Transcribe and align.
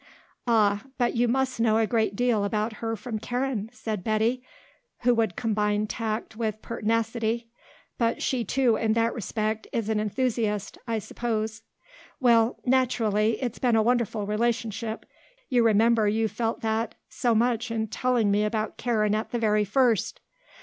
"Ah 0.47 0.81
but 0.97 1.15
you 1.15 1.27
must 1.27 1.59
know 1.59 1.77
a 1.77 1.85
great 1.85 2.15
deal 2.15 2.43
about 2.43 2.77
her 2.81 2.95
from 2.95 3.19
Karen," 3.19 3.69
said 3.71 4.03
Betty, 4.03 4.41
who 5.01 5.15
could 5.15 5.35
combine 5.35 5.85
tact 5.85 6.35
with 6.35 6.59
pertinacity; 6.63 7.49
"but 7.99 8.19
she, 8.19 8.43
too, 8.43 8.77
in 8.77 8.93
that 8.93 9.13
respect, 9.13 9.67
is 9.71 9.89
an 9.89 9.99
enthusiast, 9.99 10.79
I 10.87 10.97
suppose." 10.97 11.61
"Well, 12.19 12.57
naturally. 12.65 13.39
It's 13.43 13.59
been 13.59 13.75
a 13.75 13.83
wonderful 13.83 14.25
relationship. 14.25 15.05
You 15.49 15.61
remember 15.63 16.07
you 16.07 16.27
felt 16.27 16.61
that 16.61 16.95
so 17.07 17.35
much 17.35 17.69
in 17.69 17.85
telling 17.85 18.31
me 18.31 18.43
about 18.43 18.77
Karen 18.77 19.13
at 19.13 19.29
the 19.29 19.37
very 19.37 19.65
first." 19.65 20.19